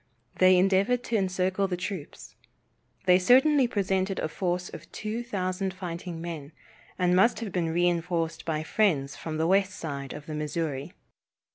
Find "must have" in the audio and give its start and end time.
7.15-7.51